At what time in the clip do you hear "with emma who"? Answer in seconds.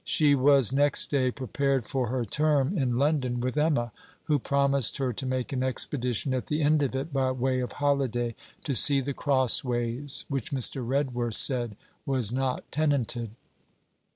3.39-4.39